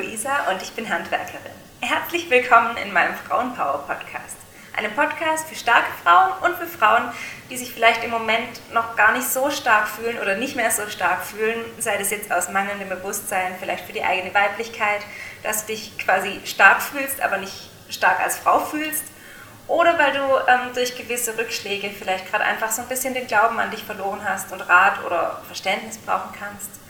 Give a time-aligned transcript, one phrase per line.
[0.00, 1.52] Luisa und ich bin Handwerkerin.
[1.80, 4.36] Herzlich willkommen in meinem Frauenpower Podcast.
[4.74, 7.12] Einem Podcast für starke Frauen und für Frauen,
[7.50, 10.88] die sich vielleicht im Moment noch gar nicht so stark fühlen oder nicht mehr so
[10.88, 15.02] stark fühlen, sei das jetzt aus mangelndem Bewusstsein, vielleicht für die eigene Weiblichkeit,
[15.42, 19.04] dass du dich quasi stark fühlst, aber nicht stark als Frau fühlst
[19.66, 23.60] oder weil du ähm, durch gewisse Rückschläge vielleicht gerade einfach so ein bisschen den Glauben
[23.60, 26.80] an dich verloren hast und Rat oder Verständnis brauchen kannst.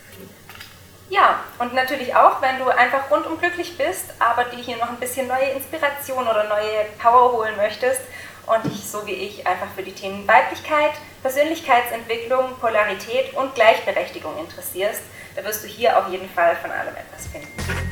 [1.10, 5.00] Ja, und natürlich auch, wenn du einfach rundum glücklich bist, aber dir hier noch ein
[5.00, 8.00] bisschen neue Inspiration oder neue Power holen möchtest
[8.46, 10.92] und dich so wie ich einfach für die Themen Weiblichkeit,
[11.22, 15.02] Persönlichkeitsentwicklung, Polarität und Gleichberechtigung interessierst,
[15.34, 17.89] da wirst du hier auf jeden Fall von allem etwas finden.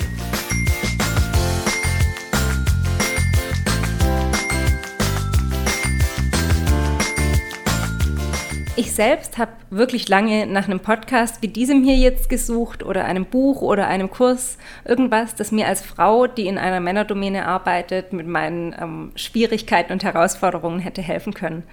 [8.78, 13.24] Ich selbst habe wirklich lange nach einem Podcast wie diesem hier jetzt gesucht oder einem
[13.24, 18.28] Buch oder einem Kurs, irgendwas, das mir als Frau, die in einer Männerdomäne arbeitet, mit
[18.28, 21.64] meinen ähm, Schwierigkeiten und Herausforderungen hätte helfen können.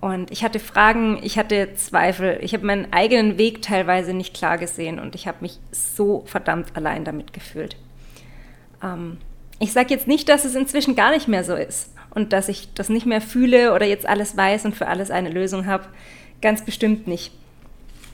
[0.00, 4.56] Und ich hatte Fragen, ich hatte Zweifel, ich habe meinen eigenen Weg teilweise nicht klar
[4.56, 7.76] gesehen und ich habe mich so verdammt allein damit gefühlt.
[8.80, 9.18] Ähm,
[9.58, 12.72] ich sage jetzt nicht, dass es inzwischen gar nicht mehr so ist und dass ich
[12.74, 15.86] das nicht mehr fühle oder jetzt alles weiß und für alles eine Lösung habe.
[16.44, 17.32] Ganz bestimmt nicht.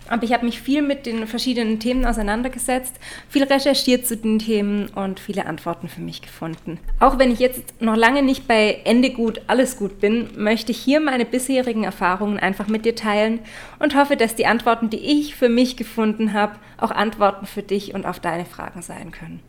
[0.09, 2.95] Aber ich habe mich viel mit den verschiedenen Themen auseinandergesetzt,
[3.29, 6.79] viel recherchiert zu den Themen und viele Antworten für mich gefunden.
[7.01, 10.79] Auch wenn ich jetzt noch lange nicht bei Ende gut, alles gut bin, möchte ich
[10.79, 13.41] hier meine bisherigen Erfahrungen einfach mit dir teilen
[13.81, 17.95] und hoffe, dass die Antworten, die ich für mich gefunden habe, auch Antworten für dich
[17.95, 19.41] und auf deine Fragen sein können.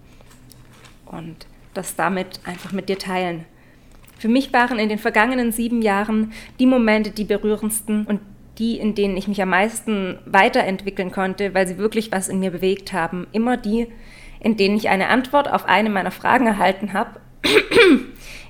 [1.05, 3.45] Und das damit einfach mit dir teilen.
[4.17, 8.19] Für mich waren in den vergangenen sieben Jahren die Momente die berührendsten und
[8.61, 12.51] die, in denen ich mich am meisten weiterentwickeln konnte, weil sie wirklich was in mir
[12.51, 13.87] bewegt haben, immer die,
[14.39, 17.19] in denen ich eine Antwort auf eine meiner Fragen erhalten habe,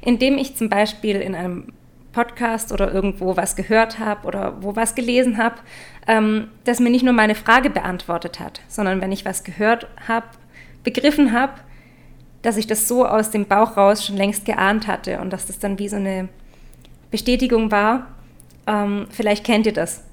[0.02, 1.74] indem ich zum Beispiel in einem
[2.12, 5.56] Podcast oder irgendwo was gehört habe oder wo was gelesen habe,
[6.08, 10.28] ähm, das mir nicht nur meine Frage beantwortet hat, sondern wenn ich was gehört habe,
[10.84, 11.53] begriffen habe,
[12.41, 15.59] dass ich das so aus dem Bauch raus schon längst geahnt hatte und dass das
[15.59, 16.28] dann wie so eine
[17.12, 18.08] Bestätigung war,
[18.68, 20.03] ähm, vielleicht kennt ihr das.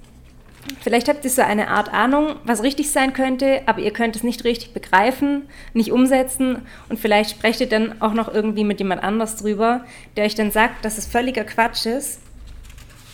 [0.80, 4.22] Vielleicht habt ihr so eine Art Ahnung, was richtig sein könnte, aber ihr könnt es
[4.22, 9.02] nicht richtig begreifen, nicht umsetzen und vielleicht sprecht ihr dann auch noch irgendwie mit jemand
[9.02, 9.84] anders drüber,
[10.16, 12.20] der euch dann sagt, dass es völliger Quatsch ist.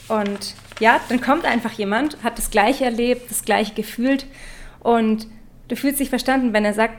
[0.08, 4.26] Und ja, dann kommt einfach jemand, hat das Gleiche erlebt, das Gleiche gefühlt
[4.80, 5.26] und
[5.68, 6.98] du fühlst dich verstanden, wenn er sagt,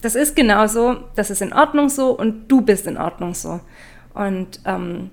[0.00, 3.60] das ist genau so, das ist in Ordnung so und du bist in Ordnung so.
[4.14, 5.10] Und ähm,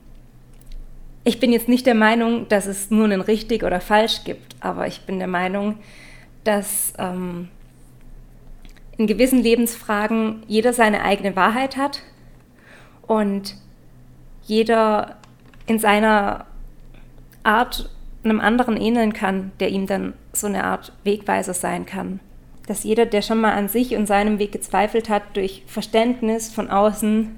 [1.24, 4.88] ich bin jetzt nicht der Meinung, dass es nur ein richtig oder falsch gibt, aber
[4.88, 5.78] ich bin der Meinung,
[6.44, 7.50] dass ähm,
[8.98, 12.02] in gewissen Lebensfragen jeder seine eigene Wahrheit hat
[13.08, 13.56] und
[14.44, 15.18] jeder
[15.68, 16.46] in seiner
[17.44, 17.90] Art
[18.24, 22.20] einem anderen ähneln kann, der ihm dann so eine Art Wegweiser sein kann.
[22.68, 26.70] Dass jeder, der schon mal an sich und seinem Weg gezweifelt hat, durch Verständnis von
[26.70, 27.36] außen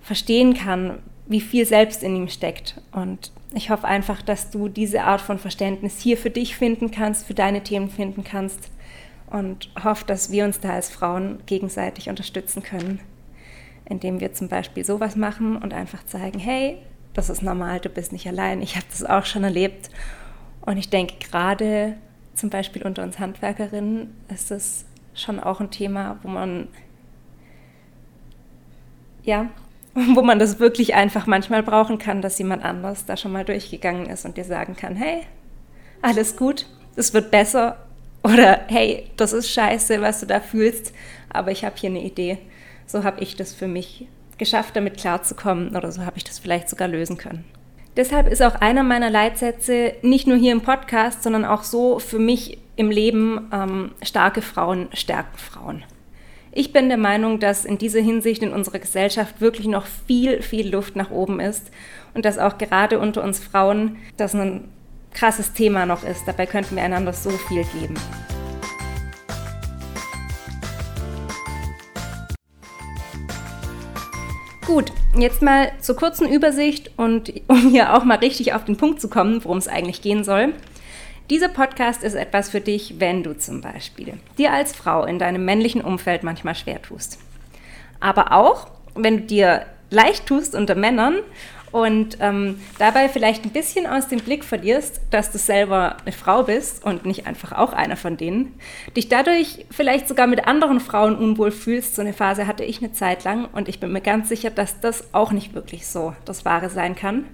[0.00, 0.98] verstehen kann,
[1.32, 2.80] wie viel selbst in ihm steckt.
[2.92, 7.26] Und ich hoffe einfach, dass du diese Art von Verständnis hier für dich finden kannst,
[7.26, 8.70] für deine Themen finden kannst
[9.28, 13.00] und hoffe, dass wir uns da als Frauen gegenseitig unterstützen können,
[13.86, 16.78] indem wir zum Beispiel sowas machen und einfach zeigen, hey,
[17.14, 19.90] das ist normal, du bist nicht allein, ich habe das auch schon erlebt.
[20.60, 21.96] Und ich denke, gerade
[22.34, 26.68] zum Beispiel unter uns Handwerkerinnen ist es schon auch ein Thema, wo man
[29.24, 29.50] ja,
[30.14, 34.06] wo man das wirklich einfach manchmal brauchen kann, dass jemand anders da schon mal durchgegangen
[34.06, 35.22] ist und dir sagen kann, hey,
[36.00, 36.66] alles gut,
[36.96, 37.76] es wird besser
[38.22, 40.92] oder hey, das ist scheiße, was du da fühlst,
[41.28, 42.38] aber ich habe hier eine Idee.
[42.86, 44.06] So habe ich das für mich
[44.38, 47.44] geschafft, damit klarzukommen oder so habe ich das vielleicht sogar lösen können.
[47.96, 52.18] Deshalb ist auch einer meiner Leitsätze nicht nur hier im Podcast, sondern auch so für
[52.18, 55.84] mich im Leben, ähm, starke Frauen stärken Frauen.
[56.54, 60.68] Ich bin der Meinung, dass in dieser Hinsicht in unserer Gesellschaft wirklich noch viel, viel
[60.68, 61.70] Luft nach oben ist
[62.12, 64.68] und dass auch gerade unter uns Frauen das ein
[65.14, 66.24] krasses Thema noch ist.
[66.26, 67.94] Dabei könnten wir einander so viel geben.
[74.66, 79.00] Gut, jetzt mal zur kurzen Übersicht und um hier auch mal richtig auf den Punkt
[79.00, 80.52] zu kommen, worum es eigentlich gehen soll.
[81.32, 85.46] Dieser Podcast ist etwas für dich, wenn du zum Beispiel dir als Frau in deinem
[85.46, 87.18] männlichen Umfeld manchmal schwer tust.
[88.00, 91.20] Aber auch, wenn du dir leicht tust unter Männern
[91.70, 96.42] und ähm, dabei vielleicht ein bisschen aus dem Blick verlierst, dass du selber eine Frau
[96.42, 98.52] bist und nicht einfach auch einer von denen,
[98.94, 101.96] dich dadurch vielleicht sogar mit anderen Frauen unwohl fühlst.
[101.96, 104.80] So eine Phase hatte ich eine Zeit lang und ich bin mir ganz sicher, dass
[104.80, 107.24] das auch nicht wirklich so das Wahre sein kann.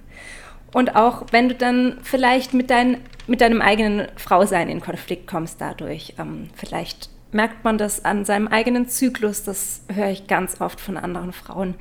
[0.73, 5.61] Und auch wenn du dann vielleicht mit, dein, mit deinem eigenen Frausein in Konflikt kommst
[5.61, 10.81] dadurch, ähm, vielleicht merkt man das an seinem eigenen Zyklus, das höre ich ganz oft
[10.81, 11.75] von anderen Frauen,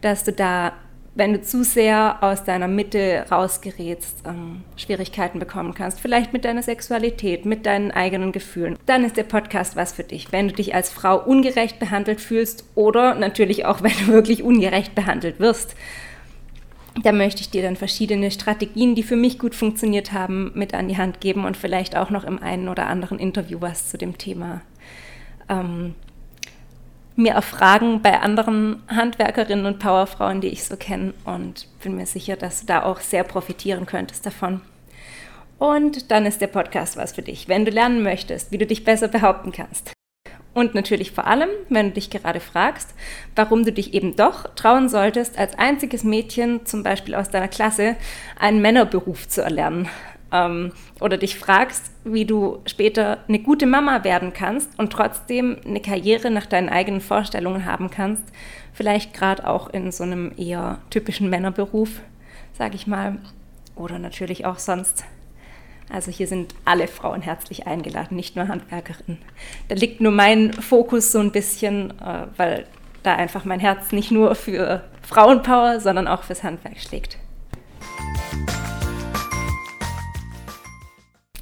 [0.00, 0.72] dass du da,
[1.14, 6.00] wenn du zu sehr aus deiner Mitte rausgerätst, ähm, Schwierigkeiten bekommen kannst.
[6.00, 8.78] Vielleicht mit deiner Sexualität, mit deinen eigenen Gefühlen.
[8.86, 10.32] Dann ist der Podcast was für dich.
[10.32, 14.94] Wenn du dich als Frau ungerecht behandelt fühlst oder natürlich auch, wenn du wirklich ungerecht
[14.94, 15.76] behandelt wirst.
[17.02, 20.88] Da möchte ich dir dann verschiedene Strategien, die für mich gut funktioniert haben, mit an
[20.88, 24.16] die Hand geben und vielleicht auch noch im einen oder anderen Interview was zu dem
[24.16, 24.62] Thema
[25.48, 25.94] ähm,
[27.16, 32.36] mir erfragen bei anderen Handwerkerinnen und Powerfrauen, die ich so kenne und bin mir sicher,
[32.36, 34.60] dass du da auch sehr profitieren könntest davon.
[35.58, 38.84] Und dann ist der Podcast was für dich, wenn du lernen möchtest, wie du dich
[38.84, 39.92] besser behaupten kannst.
[40.54, 42.94] Und natürlich vor allem, wenn du dich gerade fragst,
[43.34, 47.96] warum du dich eben doch trauen solltest, als einziges Mädchen, zum Beispiel aus deiner Klasse,
[48.38, 49.88] einen Männerberuf zu erlernen.
[50.32, 55.80] Ähm, oder dich fragst, wie du später eine gute Mama werden kannst und trotzdem eine
[55.80, 58.24] Karriere nach deinen eigenen Vorstellungen haben kannst,
[58.72, 62.00] vielleicht gerade auch in so einem eher typischen Männerberuf,
[62.56, 63.18] sage ich mal,
[63.74, 65.04] oder natürlich auch sonst.
[65.90, 69.18] Also hier sind alle Frauen herzlich eingeladen, nicht nur Handwerkerinnen.
[69.68, 72.66] Da liegt nur mein Fokus so ein bisschen, äh, weil
[73.02, 77.18] da einfach mein Herz nicht nur für Frauenpower, sondern auch fürs Handwerk schlägt.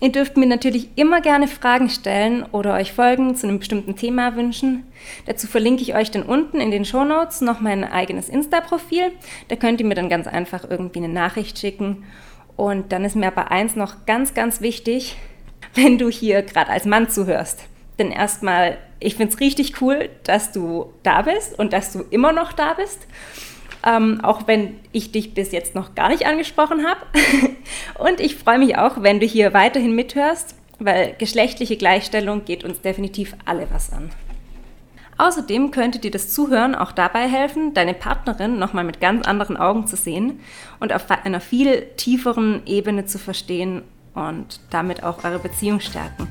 [0.02, 4.34] Ihr dürft mir natürlich immer gerne Fragen stellen oder euch Folgen zu einem bestimmten Thema
[4.34, 4.82] wünschen.
[5.26, 9.12] Dazu verlinke ich euch dann unten in den Show Notes noch mein eigenes Insta-Profil.
[9.46, 12.02] Da könnt ihr mir dann ganz einfach irgendwie eine Nachricht schicken.
[12.56, 15.16] Und dann ist mir aber eins noch ganz, ganz wichtig,
[15.74, 17.64] wenn du hier gerade als Mann zuhörst.
[17.98, 22.32] Denn erstmal, ich finde es richtig cool, dass du da bist und dass du immer
[22.32, 23.06] noch da bist
[23.84, 27.00] ähm, auch wenn ich dich bis jetzt noch gar nicht angesprochen habe.
[27.98, 32.80] Und ich freue mich auch, wenn du hier weiterhin mithörst, weil geschlechtliche Gleichstellung geht uns
[32.80, 34.10] definitiv alle was an.
[35.22, 39.86] Außerdem könnte dir das Zuhören auch dabei helfen, deine Partnerin nochmal mit ganz anderen Augen
[39.86, 40.40] zu sehen
[40.80, 43.84] und auf einer viel tieferen Ebene zu verstehen
[44.14, 46.26] und damit auch eure Beziehung stärken.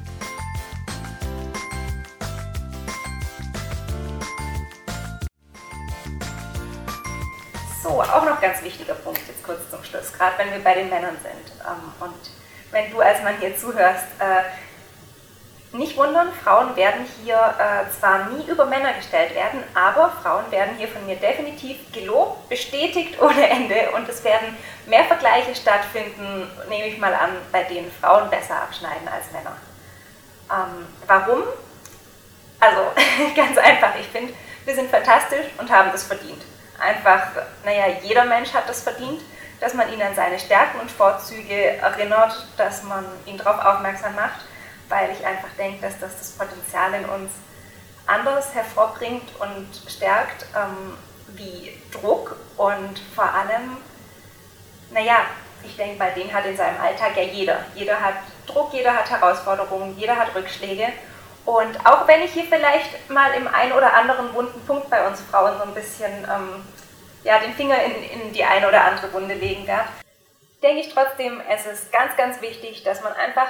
[7.82, 10.90] So, auch noch ganz wichtiger Punkt jetzt kurz zum Schluss, gerade wenn wir bei den
[10.90, 11.62] Männern sind.
[11.66, 12.32] Ähm, und
[12.72, 14.44] wenn du als Mann hier zuhörst, äh,
[15.74, 20.76] nicht wundern, Frauen werden hier äh, zwar nie über Männer gestellt werden, aber Frauen werden
[20.78, 26.88] hier von mir definitiv gelobt, bestätigt ohne Ende und es werden mehr Vergleiche stattfinden, nehme
[26.88, 29.56] ich mal an, bei denen Frauen besser abschneiden als Männer.
[30.50, 31.44] Ähm, warum?
[32.60, 32.82] Also
[33.36, 34.34] ganz einfach, ich finde,
[34.66, 36.42] wir sind fantastisch und haben das verdient
[36.82, 37.28] einfach,
[37.64, 39.22] naja, jeder Mensch hat das verdient,
[39.60, 44.42] dass man ihn an seine Stärken und Vorzüge erinnert, dass man ihn darauf aufmerksam macht,
[44.92, 47.32] weil ich einfach denke, dass das das Potenzial in uns
[48.06, 50.98] anders hervorbringt und stärkt, ähm,
[51.30, 53.78] wie Druck und vor allem,
[54.92, 55.22] naja,
[55.64, 57.66] ich denke, bei denen hat in seinem Alltag ja jeder.
[57.76, 58.16] Jeder hat
[58.48, 60.88] Druck, jeder hat Herausforderungen, jeder hat Rückschläge.
[61.46, 65.22] Und auch wenn ich hier vielleicht mal im einen oder anderen wunden Punkt bei uns
[65.22, 66.66] Frauen so ein bisschen ähm,
[67.24, 69.88] ja, den Finger in, in die eine oder andere Wunde legen werde,
[70.62, 73.48] denke ich trotzdem, es ist ganz, ganz wichtig, dass man einfach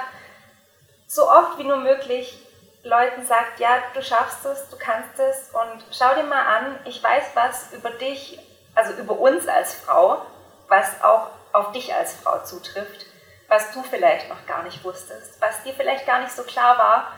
[1.12, 2.38] so oft wie nur möglich
[2.84, 7.02] Leuten sagt, ja, du schaffst es, du kannst es und schau dir mal an, ich
[7.02, 8.38] weiß was über dich,
[8.74, 10.24] also über uns als Frau,
[10.68, 13.06] was auch auf dich als Frau zutrifft,
[13.48, 17.12] was du vielleicht noch gar nicht wusstest, was dir vielleicht gar nicht so klar war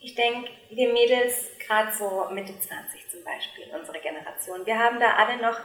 [0.00, 5.14] ich denke, wir Mädels, gerade so Mitte 20 zum Beispiel, unsere Generation, wir haben da
[5.16, 5.58] alle noch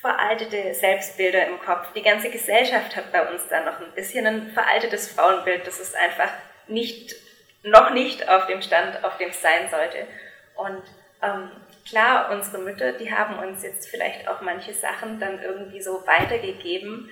[0.00, 1.92] veraltete Selbstbilder im Kopf.
[1.94, 5.66] Die ganze Gesellschaft hat bei uns da noch ein bisschen ein veraltetes Frauenbild.
[5.66, 6.30] Das ist einfach
[6.68, 7.14] nicht,
[7.62, 10.06] noch nicht auf dem Stand, auf dem es sein sollte.
[10.54, 10.82] Und
[11.22, 11.50] ähm,
[11.88, 17.10] klar, unsere Mütter, die haben uns jetzt vielleicht auch manche Sachen dann irgendwie so weitergegeben,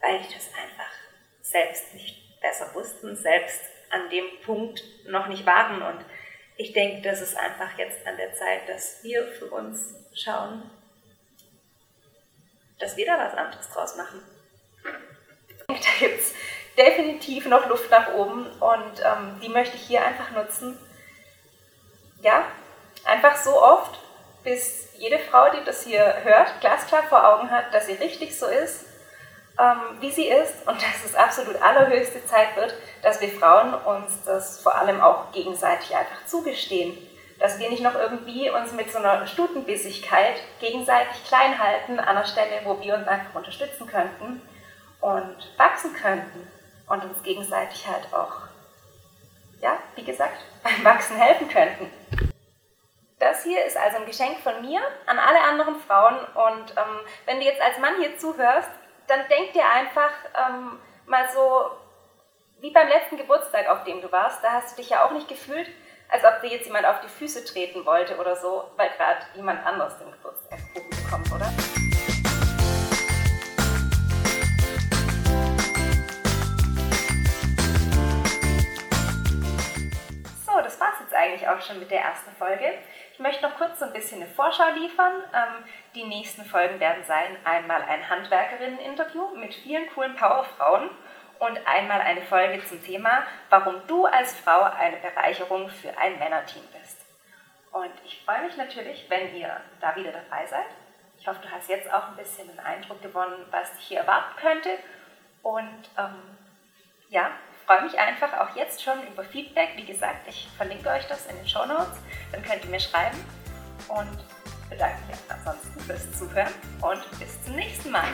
[0.00, 0.92] weil die das einfach
[1.42, 5.82] selbst nicht besser wussten, selbst an dem Punkt noch nicht waren.
[5.82, 6.04] Und
[6.56, 10.70] ich denke, das ist einfach jetzt an der Zeit, dass wir für uns schauen,
[12.78, 14.22] dass wir da was anderes draus machen.
[15.68, 16.32] Da gibt es
[16.76, 20.78] definitiv noch Luft nach oben und ähm, die möchte ich hier einfach nutzen.
[22.22, 22.44] Ja,
[23.04, 23.98] einfach so oft,
[24.42, 28.46] bis jede Frau, die das hier hört, glasklar vor Augen hat, dass sie richtig so
[28.46, 28.86] ist
[29.58, 34.22] ähm, wie sie ist und dass es absolut allerhöchste Zeit wird, dass wir Frauen uns
[34.24, 36.96] das vor allem auch gegenseitig einfach zugestehen.
[37.38, 42.24] Dass wir nicht noch irgendwie uns mit so einer Stutenbissigkeit gegenseitig klein halten an einer
[42.24, 44.40] Stelle, wo wir uns einfach unterstützen könnten
[45.02, 46.50] und wachsen könnten
[46.88, 48.48] und uns gegenseitig halt auch,
[49.60, 51.90] ja, wie gesagt, beim Wachsen helfen könnten.
[53.18, 57.38] Das hier ist also ein Geschenk von mir an alle anderen Frauen und ähm, wenn
[57.38, 58.68] du jetzt als Mann hier zuhörst,
[59.06, 61.70] dann denk dir einfach ähm, mal so,
[62.60, 65.28] wie beim letzten Geburtstag, auf dem du warst, da hast du dich ja auch nicht
[65.28, 65.68] gefühlt,
[66.08, 69.64] als ob dir jetzt jemand auf die Füße treten wollte oder so, weil gerade jemand
[69.64, 71.50] anderes den Geburtstagskuchen bekommt, oder?
[81.36, 82.78] Eigentlich auch schon mit der ersten Folge.
[83.12, 85.12] Ich möchte noch kurz so ein bisschen eine Vorschau liefern.
[85.34, 85.64] Ähm,
[85.94, 90.90] die nächsten Folgen werden sein einmal ein Handwerkerinnen-Interview mit vielen coolen Powerfrauen
[91.38, 96.62] und einmal eine Folge zum Thema, warum du als Frau eine Bereicherung für ein Männerteam
[96.80, 97.04] bist.
[97.72, 100.66] Und ich freue mich natürlich, wenn ihr da wieder dabei seid.
[101.18, 104.36] Ich hoffe, du hast jetzt auch ein bisschen einen Eindruck gewonnen, was dich hier erwarten
[104.40, 104.70] könnte.
[105.42, 106.36] Und ähm,
[107.10, 107.30] ja,
[107.66, 109.70] freue mich einfach auch jetzt schon über Feedback.
[109.76, 111.98] Wie gesagt, ich verlinke euch das in den Show Notes.
[112.32, 113.18] Dann könnt ihr mir schreiben.
[113.88, 114.18] Und
[114.70, 118.08] bedanke mich ansonsten fürs Zuhören und bis zum nächsten Mal.